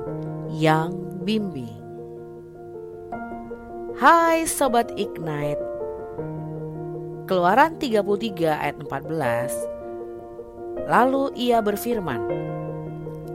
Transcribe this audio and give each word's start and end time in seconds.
yang 0.51 0.91
bimbing. 1.23 1.71
Hai 3.95 4.43
sobat 4.43 4.91
Ignite. 4.99 5.63
Keluaran 7.31 7.79
33 7.79 8.03
ayat 8.43 8.75
14. 8.75 10.91
Lalu 10.91 11.31
ia 11.39 11.63
berfirman, 11.63 12.27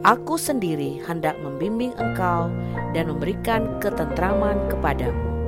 Aku 0.04 0.36
sendiri 0.36 1.00
hendak 1.08 1.40
membimbing 1.40 1.96
engkau 1.96 2.52
dan 2.92 3.08
memberikan 3.08 3.80
ketentraman 3.80 4.68
kepadamu 4.68 5.39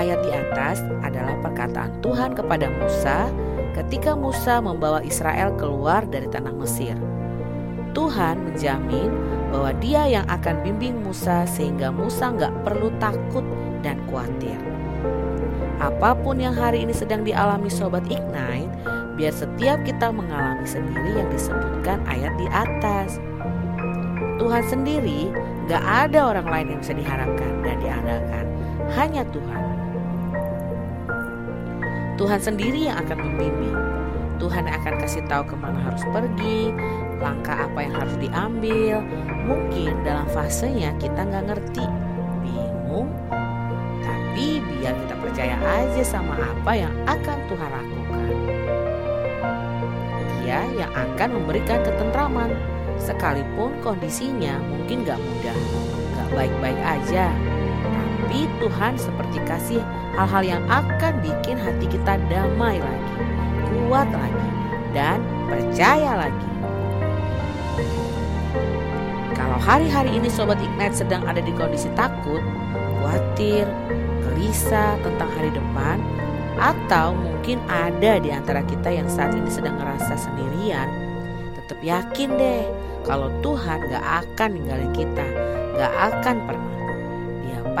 ayat 0.00 0.24
di 0.24 0.32
atas 0.32 0.80
adalah 1.04 1.36
perkataan 1.44 2.00
Tuhan 2.00 2.32
kepada 2.32 2.72
Musa 2.72 3.28
ketika 3.76 4.16
Musa 4.16 4.58
membawa 4.64 5.04
Israel 5.04 5.52
keluar 5.60 6.08
dari 6.08 6.26
tanah 6.26 6.56
Mesir. 6.56 6.96
Tuhan 7.92 8.48
menjamin 8.48 9.10
bahwa 9.50 9.70
dia 9.82 10.06
yang 10.06 10.26
akan 10.30 10.62
bimbing 10.62 11.02
Musa 11.04 11.44
sehingga 11.44 11.92
Musa 11.92 12.32
nggak 12.32 12.64
perlu 12.64 12.88
takut 13.02 13.44
dan 13.84 13.98
khawatir. 14.08 14.56
Apa 15.80 16.12
pun 16.12 16.36
yang 16.36 16.52
hari 16.52 16.84
ini 16.84 16.92
sedang 16.92 17.24
dialami 17.24 17.72
Sobat 17.72 18.04
Ignite, 18.06 18.68
biar 19.16 19.32
setiap 19.32 19.80
kita 19.82 20.12
mengalami 20.12 20.68
sendiri 20.68 21.24
yang 21.24 21.28
disebutkan 21.32 22.04
ayat 22.04 22.32
di 22.36 22.46
atas. 22.52 23.16
Tuhan 24.36 24.64
sendiri 24.68 25.32
gak 25.68 25.84
ada 25.84 26.32
orang 26.36 26.48
lain 26.48 26.66
yang 26.76 26.80
bisa 26.80 26.96
diharapkan 26.96 27.52
dan 27.64 27.76
diandalkan, 27.80 28.44
hanya 28.96 29.24
Tuhan. 29.32 29.64
Tuhan 32.20 32.36
sendiri 32.36 32.92
yang 32.92 33.00
akan 33.00 33.16
membimbing. 33.16 33.72
Tuhan 34.36 34.68
akan 34.68 35.00
kasih 35.00 35.24
tahu 35.24 35.40
ke 35.48 35.56
mana 35.56 35.80
harus 35.88 36.04
pergi, 36.12 36.68
langkah 37.16 37.64
apa 37.64 37.80
yang 37.80 37.96
harus 37.96 38.12
diambil. 38.20 39.00
Mungkin 39.48 40.04
dalam 40.04 40.28
fasenya 40.28 40.92
kita 41.00 41.16
nggak 41.16 41.48
ngerti, 41.48 41.84
bingung, 42.44 43.08
tapi 44.04 44.60
biar 44.60 44.92
kita 45.00 45.14
percaya 45.16 45.56
aja 45.64 46.02
sama 46.04 46.36
apa 46.36 46.72
yang 46.76 46.92
akan 47.08 47.38
Tuhan 47.48 47.70
lakukan. 47.72 48.28
Dia 50.44 50.60
yang 50.76 50.92
akan 50.92 51.28
memberikan 51.40 51.80
ketentraman, 51.80 52.52
sekalipun 53.00 53.72
kondisinya 53.80 54.60
mungkin 54.68 55.08
gak 55.08 55.16
mudah, 55.16 55.56
gak 56.20 56.28
baik-baik 56.36 56.80
aja. 56.84 57.32
Tapi 58.28 58.44
Tuhan 58.60 58.94
seperti 59.00 59.38
kasih 59.48 59.80
hal-hal 60.14 60.42
yang 60.42 60.62
akan 60.66 61.22
bikin 61.22 61.56
hati 61.58 61.86
kita 61.86 62.18
damai 62.26 62.82
lagi, 62.82 63.14
kuat 63.70 64.08
lagi, 64.10 64.48
dan 64.90 65.22
percaya 65.46 66.26
lagi. 66.26 66.48
Kalau 69.38 69.58
hari-hari 69.58 70.14
ini 70.14 70.28
Sobat 70.28 70.58
Ignite 70.60 71.00
sedang 71.00 71.24
ada 71.26 71.38
di 71.38 71.50
kondisi 71.54 71.88
takut, 71.94 72.42
khawatir, 72.74 73.64
gelisah 74.26 74.98
tentang 75.00 75.30
hari 75.38 75.50
depan, 75.54 75.98
atau 76.60 77.16
mungkin 77.16 77.56
ada 77.72 78.20
di 78.20 78.28
antara 78.28 78.60
kita 78.66 78.92
yang 78.92 79.08
saat 79.08 79.32
ini 79.32 79.48
sedang 79.48 79.80
ngerasa 79.80 80.12
sendirian, 80.18 80.88
tetap 81.56 81.78
yakin 81.80 82.36
deh 82.36 82.66
kalau 83.08 83.32
Tuhan 83.40 83.88
gak 83.88 84.04
akan 84.26 84.48
ninggalin 84.58 84.92
kita, 84.92 85.26
gak 85.80 85.92
akan 86.12 86.36
pernah. 86.44 86.79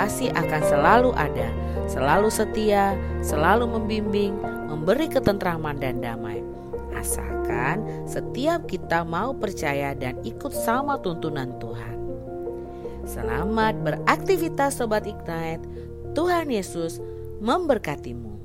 Pasti 0.00 0.32
akan 0.32 0.62
selalu 0.64 1.12
ada 1.12 1.52
selalu 1.84 2.32
setia, 2.32 2.96
selalu 3.20 3.68
membimbing, 3.68 4.32
memberi 4.72 5.12
ketentraman 5.12 5.76
dan 5.76 6.00
damai. 6.00 6.40
Asalkan 6.96 7.84
setiap 8.08 8.64
kita 8.64 9.04
mau 9.04 9.36
percaya 9.36 9.92
dan 9.92 10.16
ikut 10.24 10.56
sama 10.56 10.96
tuntunan 11.04 11.52
Tuhan. 11.60 12.00
Selamat 13.04 13.76
beraktivitas 13.84 14.80
Sobat 14.80 15.04
Ignite. 15.04 15.68
Tuhan 16.16 16.48
Yesus 16.48 16.96
memberkatimu. 17.44 18.39